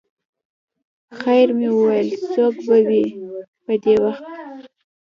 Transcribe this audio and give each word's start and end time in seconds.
خیر 1.19 1.47
مې 1.57 1.69
وویل 1.73 2.09
څوک 2.33 2.53
به 2.67 2.77
وي 2.87 3.05
په 3.63 3.73
دې 3.83 3.95
وخت. 4.03 4.25